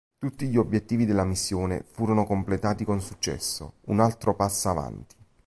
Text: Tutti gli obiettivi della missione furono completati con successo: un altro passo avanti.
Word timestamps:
Tutti 0.17 0.47
gli 0.47 0.57
obiettivi 0.57 1.05
della 1.05 1.23
missione 1.25 1.83
furono 1.83 2.25
completati 2.25 2.83
con 2.85 2.99
successo: 3.03 3.73
un 3.83 3.99
altro 3.99 4.33
passo 4.33 4.69
avanti. 4.69 5.15